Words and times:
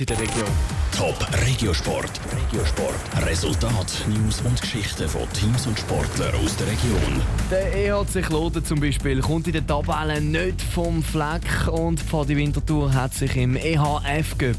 in 0.00 0.06
der 0.06 0.18
Region. 0.20 0.48
Top 0.96 1.26
Regiosport. 1.46 2.20
Regiosport. 2.32 3.26
Resultat, 3.26 4.04
News 4.08 4.40
und 4.42 4.60
Geschichten 4.60 5.08
von 5.08 5.22
Teams 5.32 5.66
und 5.66 5.78
Sportlern 5.78 6.34
aus 6.36 6.56
der 6.56 6.66
Region. 6.68 7.22
Der 7.50 7.74
EHC 7.74 8.22
Kloten 8.22 8.64
zum 8.64 8.80
Beispiel 8.80 9.20
kommt 9.20 9.46
in 9.46 9.54
der 9.54 9.66
Tabelle 9.66 10.20
nicht 10.20 10.62
vom 10.62 11.02
Fleck 11.02 11.68
und 11.70 12.02
die 12.28 12.36
Winterthur 12.36 12.92
hat 12.92 13.14
sich 13.14 13.36
im 13.36 13.56
EHF 13.56 14.38
Cup 14.38 14.56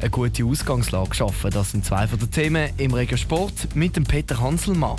eine 0.00 0.10
gute 0.10 0.44
Ausgangslage 0.44 1.10
geschaffen. 1.10 1.50
Das 1.50 1.72
sind 1.72 1.84
zwei 1.84 2.06
von 2.06 2.18
den 2.18 2.30
Themen 2.30 2.70
im 2.78 2.94
Regiosport 2.94 3.74
mit 3.74 3.96
dem 3.96 4.04
Peter 4.04 4.40
Hanselmann. 4.40 4.96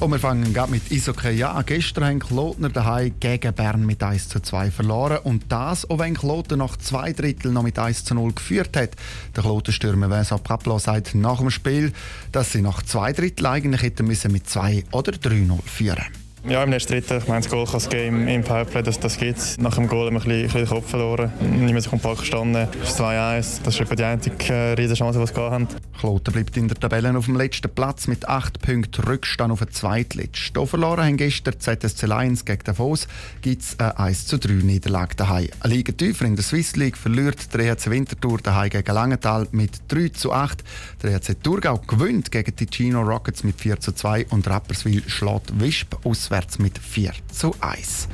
Und 0.00 0.12
wir 0.12 0.18
fangen 0.18 0.54
gerade 0.54 0.70
mit 0.70 0.90
Eishockey 0.90 1.44
an. 1.44 1.62
Gestern 1.66 2.04
haben 2.04 2.18
Klotner 2.20 2.70
daheim 2.70 3.12
gegen 3.20 3.52
Bern 3.52 3.84
mit 3.84 4.02
1 4.02 4.30
zu 4.30 4.40
2 4.40 4.70
verloren. 4.70 5.18
Und 5.24 5.44
das, 5.50 5.88
auch 5.90 5.98
wenn 5.98 6.14
Kloten 6.14 6.58
nach 6.58 6.78
zwei 6.78 7.12
Drittel 7.12 7.52
noch 7.52 7.62
mit 7.62 7.78
1 7.78 8.06
zu 8.06 8.14
0 8.14 8.32
geführt 8.32 8.78
hat. 8.78 8.92
Der 9.36 9.42
Klotenstürmer 9.42 10.08
Vincent 10.08 10.42
Praplo 10.42 10.78
sagt 10.78 11.14
nach 11.14 11.40
dem 11.40 11.50
Spiel, 11.50 11.92
dass 12.32 12.50
sie 12.50 12.62
nach 12.62 12.82
zwei 12.82 13.12
Drittel 13.12 13.44
eigentlich 13.44 13.82
hätten 13.82 14.06
müssen 14.06 14.32
mit 14.32 14.48
2 14.48 14.84
oder 14.92 15.12
3-0 15.12 15.60
führen 15.66 16.06
ja, 16.48 16.62
im 16.62 16.70
letzten 16.70 16.92
Drittel, 16.92 17.18
ich 17.18 17.28
meine, 17.28 17.42
das 17.42 17.50
Goal 17.50 17.64
kann 17.64 17.74
das 17.74 17.88
Game 17.88 18.26
im 18.26 18.42
Powerplay, 18.42 18.82
das, 18.82 18.98
das 18.98 19.18
gibt 19.18 19.38
es. 19.38 19.58
Nach 19.58 19.74
dem 19.74 19.86
Goal 19.88 20.06
haben 20.06 20.14
wir 20.14 20.22
ein 20.22 20.42
bisschen, 20.42 20.64
den 20.64 20.68
Kopf 20.68 20.88
verloren. 20.88 21.32
Nicht 21.40 21.72
mehr 21.72 21.80
so 21.82 21.90
kompakt 21.90 22.20
gestanden. 22.20 22.66
Das 22.80 22.90
ist 22.90 23.00
2-1. 23.00 23.60
Das 23.62 23.78
ist 23.78 23.98
die 23.98 24.04
einzige 24.04 24.52
äh, 24.52 24.72
Riesenchance, 24.72 25.18
die 25.18 25.36
wir 25.36 25.50
haben. 25.50 25.68
Kloten 25.98 26.32
bleibt 26.32 26.56
in 26.56 26.68
der 26.68 26.78
Tabelle 26.78 27.16
auf 27.16 27.26
dem 27.26 27.36
letzten 27.36 27.68
Platz 27.68 28.06
mit 28.06 28.26
8 28.26 28.60
Punkten 28.62 29.04
Rückstand 29.04 29.52
auf 29.52 29.58
den 29.58 29.70
Zweitletzten. 29.70 30.58
Hier 30.58 30.66
verloren 30.66 31.04
haben 31.04 31.16
gestern 31.18 31.60
ZSC 31.60 32.06
Lions 32.06 32.44
gegen 32.46 32.64
Davos. 32.64 33.06
Gibt 33.42 33.62
es 33.62 33.78
eine 33.78 33.98
1 33.98 34.26
zu 34.26 34.38
3 34.38 34.52
Niederlage 34.52 35.16
daheim. 35.16 35.48
Eine 35.60 35.74
Liga 35.74 35.92
tiefer 35.92 36.24
in 36.24 36.36
der 36.36 36.44
Swiss 36.44 36.74
League 36.76 36.96
verliert 36.96 37.52
der 37.52 37.60
EHC 37.60 37.90
Winterthur 37.90 38.38
daheim 38.38 38.70
gegen 38.70 38.94
Langenthal 38.94 39.46
mit 39.52 39.72
3 39.88 40.08
zu 40.08 40.32
8. 40.32 40.64
Der 41.02 41.10
EHC 41.12 41.36
Thurgau 41.42 41.78
gewinnt 41.86 42.30
gegen 42.30 42.56
die 42.56 42.66
Chino 42.66 43.02
Rockets 43.02 43.44
mit 43.44 43.60
4 43.60 43.80
zu 43.80 43.92
2 43.92 44.26
und 44.30 44.48
Rapperswil 44.48 45.02
schlägt 45.06 45.60
Wisp 45.60 45.96
auswärts 46.30 46.58
mit 46.60 46.78
4 46.78 47.12
zu 47.32 47.54
1. 47.60 48.08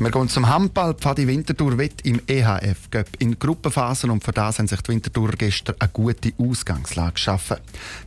Wir 0.00 0.10
gehen 0.10 0.28
zum 0.28 0.48
Handball. 0.48 0.94
Pfadi 0.94 1.28
Winterthur 1.28 1.78
wird 1.78 2.00
im 2.04 2.20
EHF 2.26 2.90
Cup 2.90 3.06
in 3.20 3.38
Gruppenphasen 3.38 4.10
und 4.10 4.24
für 4.24 4.32
das 4.32 4.58
haben 4.58 4.66
sich 4.66 4.80
die 4.80 4.88
Winterthur 4.90 5.30
gestern 5.38 5.76
eine 5.78 5.90
gute 5.92 6.32
Ausgangslage 6.38 7.12
geschaffen. 7.12 7.58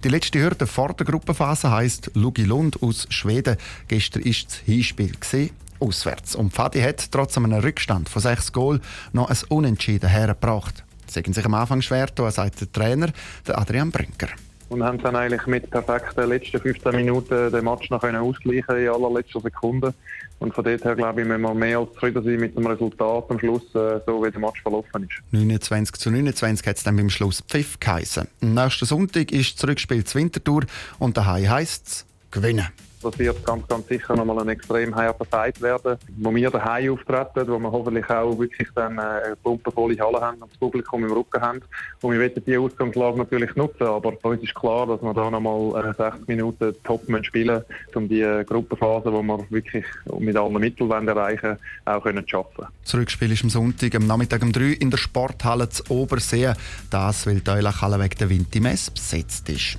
Die 0.04 0.10
letzte 0.10 0.40
Hürde 0.40 0.68
vor 0.68 0.94
der 0.94 1.06
Gruppenphase 1.06 1.72
heisst 1.72 2.12
Lugi 2.16 2.44
Lund 2.44 2.84
aus 2.84 3.08
Schweden. 3.10 3.56
Gestern 3.88 4.26
war 4.26 4.32
das 4.32 4.58
Hinspiel 4.66 5.14
auswärts. 5.80 6.36
Und 6.36 6.52
Pfadi 6.52 6.82
hat 6.82 7.10
trotz 7.12 7.38
einem 7.38 7.54
Rückstand 7.54 8.10
von 8.10 8.22
sechs 8.22 8.52
Goal 8.52 8.82
noch 9.14 9.30
ein 9.30 9.38
Unentschieden 9.48 10.10
hergebracht. 10.10 10.84
Sie 11.08 11.24
sich 11.26 11.46
am 11.46 11.54
Anfang 11.54 11.82
schwer, 11.82 12.10
sagt 12.30 12.60
der 12.60 12.72
Trainer 12.74 13.10
der 13.48 13.58
Adrian 13.58 13.92
Brinker 13.92 14.28
und 14.70 14.84
haben 14.84 14.98
dann 15.00 15.16
eigentlich 15.16 15.46
mit 15.48 15.70
perfekten 15.70 16.30
letzten 16.30 16.60
15 16.60 16.96
Minuten 16.96 17.52
den 17.52 17.64
Match 17.64 17.90
noch 17.90 18.04
ausgleichen 18.04 18.78
in 18.78 18.90
allerletzter 18.90 19.42
Sekunde. 19.42 19.94
Und 20.40 20.54
von 20.54 20.64
dort 20.64 20.84
her, 20.84 20.96
glaube 20.96 21.22
ich, 21.22 21.28
müssen 21.28 21.42
wir 21.42 21.54
mehr 21.54 21.80
als 21.80 21.94
zufrieden 21.94 22.24
sein 22.24 22.40
mit 22.40 22.58
dem 22.58 22.68
Resultat 22.68 23.26
am 23.30 23.40
Schluss, 23.40 23.64
äh, 23.74 24.02
so 24.06 24.24
wie 24.24 24.32
der 24.32 24.40
Match 24.40 24.62
verlaufen 24.62 25.04
ist. 25.04 25.22
29 25.32 25.96
zu 25.96 26.12
29 26.12 26.68
hat 26.68 26.78
es 26.78 26.84
dann 26.84 26.98
beim 26.98 27.10
Schluss 27.10 27.42
Pfiff 27.48 27.80
geheißen. 27.80 28.28
Am 28.42 28.54
nächsten 28.54 28.86
Sonntag 28.86 29.32
ist 29.32 29.56
das 29.62 29.70
Rückspiel 29.70 30.04
zur 30.04 30.22
Wintertour 30.22 30.64
und 31.00 31.16
daheim 31.16 31.50
heisst 31.50 31.88
es 31.88 32.06
gewinnen. 32.32 32.68
Das 33.06 33.20
wird 33.20 33.46
ganz, 33.46 33.68
ganz 33.68 33.88
sicher 33.88 34.16
nochmal 34.16 34.40
ein 34.40 34.50
extrem 34.50 34.96
harter 34.96 35.26
Fight 35.26 35.62
werden, 35.62 35.98
wo 36.18 36.34
wir 36.34 36.50
daheim 36.50 36.94
auftreten, 36.94 37.48
wo 37.48 37.60
wir 37.60 37.72
hoffentlich 37.72 38.10
auch 38.10 38.38
wirklich 38.40 38.68
dann 38.74 38.98
eine 38.98 39.36
pumpenvolle 39.44 39.96
Halle 40.00 40.20
haben 40.20 40.42
und 40.42 40.52
das 40.52 40.58
Publikum 40.58 41.04
im 41.06 41.12
Rücken 41.12 41.40
haben. 41.40 41.62
Und 42.02 42.14
wir 42.14 42.20
werden 42.20 42.42
diese 42.44 42.60
Ausgangslage 42.60 43.20
natürlich 43.20 43.56
nutzen, 43.56 43.84
aber 43.84 44.14
für 44.14 44.30
uns 44.30 44.42
ist 44.42 44.56
klar, 44.56 44.88
dass 44.88 45.04
wir 45.04 45.14
da 45.14 45.30
nochmal 45.30 45.94
60 45.96 46.28
Minuten 46.28 46.74
top 46.84 47.04
spielen 47.22 47.64
müssen, 47.88 47.96
um 47.96 48.10
die 48.10 48.44
Gruppenphase, 48.48 49.12
die 49.12 49.24
wir 49.24 49.52
wirklich 49.52 49.86
mit 50.18 50.36
allen 50.36 50.54
Mitteln 50.54 51.08
erreichen 51.08 51.58
auch 51.86 52.02
können 52.02 52.24
zu 52.24 52.30
schaffen. 52.30 52.66
Das 52.84 52.96
Rückspiel 52.96 53.32
ist 53.32 53.44
am 53.44 53.52
Sonntag, 53.52 53.94
am 53.94 54.08
Nachmittag 54.08 54.42
um 54.42 54.52
3 54.52 54.64
in 54.80 54.90
der 54.90 54.98
Sporthalle 54.98 55.70
zu 55.70 55.84
Obersee. 55.90 56.54
Das, 56.90 57.28
weil 57.28 57.40
die 57.40 57.50
Eulachhalle 57.52 58.00
wegen 58.00 58.18
der 58.18 58.30
Wintermesse 58.30 58.92
besetzt 58.92 59.48
ist. 59.50 59.78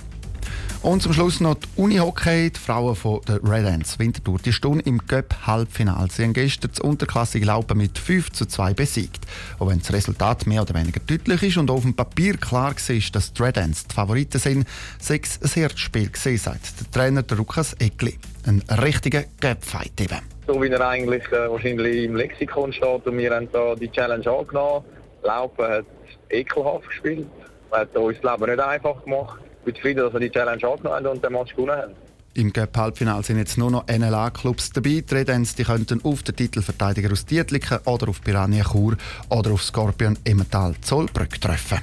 Und 0.87 1.03
zum 1.03 1.11
Schluss 1.11 1.41
noch 1.41 1.55
die 1.55 1.67
Unihockey, 1.81 2.49
die 2.49 2.57
Frauen 2.57 2.95
von 2.95 3.19
der 3.27 3.43
Red 3.43 3.65
Ants 3.65 3.99
Winterthur. 3.99 4.39
Die 4.39 4.53
stehen 4.53 4.79
im 4.79 5.05
Cup-Halbfinale. 5.05 6.07
Sie 6.09 6.23
haben 6.23 6.31
gestern 6.31 6.71
das 6.71 6.79
unterklassige 6.79 7.45
Laupen 7.45 7.77
mit 7.77 7.97
5 7.97 8.31
zu 8.31 8.45
2 8.45 8.73
besiegt. 8.73 9.19
Auch 9.59 9.67
wenn 9.67 9.79
das 9.79 9.91
Resultat 9.91 10.47
mehr 10.47 10.61
oder 10.61 10.75
weniger 10.75 11.01
deutlich 11.05 11.43
ist 11.43 11.57
und 11.57 11.69
auf 11.71 11.81
dem 11.81 11.93
Papier 11.93 12.37
klar 12.37 12.71
war, 12.71 13.11
dass 13.11 13.33
die 13.33 13.43
Red 13.43 13.57
Ants 13.57 13.87
die 13.87 13.95
Favoriten 13.95 14.39
sind, 14.39 14.65
sei 14.97 15.19
es 15.21 15.41
ein 15.43 15.61
Herzspiel 15.61 16.09
gesehen, 16.09 16.37
sagt 16.37 16.79
der 16.79 16.89
Trainer 16.89 17.25
Lukas 17.35 17.73
Eckli. 17.79 18.17
Ein 18.45 18.63
richtiger 18.81 19.25
Cup-Fight 19.41 19.99
eben. 19.99 20.21
So 20.47 20.61
wie 20.61 20.69
er 20.69 20.87
eigentlich 20.87 21.27
äh, 21.33 21.51
wahrscheinlich 21.51 22.05
im 22.05 22.15
Lexikon 22.15 22.71
steht 22.71 23.05
und 23.05 23.17
wir 23.17 23.35
haben 23.35 23.49
da 23.51 23.75
die 23.75 23.91
Challenge 23.91 24.25
angenommen. 24.25 24.85
Laupen 25.21 25.67
hat 25.67 25.85
ekelhaft 26.29 26.87
gespielt. 26.87 27.27
Er 27.71 27.79
hat 27.79 27.93
uns 27.97 28.15
das 28.21 28.39
Leben 28.39 28.51
nicht 28.51 28.63
einfach 28.63 29.03
gemacht 29.03 29.41
bin 29.67 29.75
zufrieden, 29.75 30.03
dass 30.03 30.13
wir 30.13 30.19
die 30.19 30.29
Challenge 30.29 30.63
angenommen 30.63 30.95
haben 30.95 31.07
und 31.07 31.23
den 31.23 31.33
Match 31.33 31.55
gewonnen 31.55 31.77
haben. 31.77 31.93
Im 32.33 32.53
Cup-Halbfinale 32.53 33.23
sind 33.23 33.37
jetzt 33.39 33.57
nur 33.57 33.71
noch 33.71 33.87
NLA-Clubs 33.87 34.71
dabei. 34.71 35.03
Die 35.09 35.15
Redens 35.15 35.55
die 35.55 35.63
könnten 35.63 36.01
auf 36.03 36.21
den 36.23 36.35
Titelverteidiger 36.35 37.11
aus 37.11 37.25
Dietliken 37.25 37.79
oder 37.85 38.09
auf 38.09 38.21
Piranha 38.21 38.63
Chur 38.63 38.95
oder 39.29 39.51
auf 39.51 39.63
Scorpion 39.63 40.17
Emmental 40.23 40.75
Zollbrück 40.81 41.41
treffen. 41.41 41.79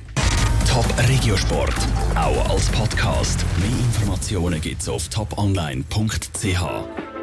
Top 0.68 0.86
Regiosport, 1.08 1.74
auch 2.14 2.50
als 2.50 2.68
Podcast. 2.70 3.44
Mehr 3.58 3.68
Informationen 3.68 4.60
gibt's 4.60 4.88
auf 4.88 5.08
toponline.ch. 5.08 7.04